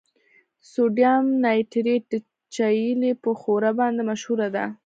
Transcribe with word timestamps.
د 0.03 0.03
سوډیم 0.71 1.25
نایټریټ 1.43 2.03
د 2.11 2.15
چیلي 2.55 3.11
په 3.23 3.29
ښوره 3.41 3.71
باندې 3.79 4.01
مشهوره 4.09 4.47
ده. 4.55 4.65